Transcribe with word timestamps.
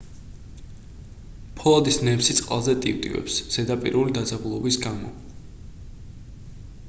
ფოლადის 1.59 1.99
ნემსი 2.07 2.37
წყალზე 2.39 2.75
ტივტივებს 2.85 3.37
ზედაპირული 3.57 4.17
დაძაბულობის 4.17 4.79
გამო 4.87 5.15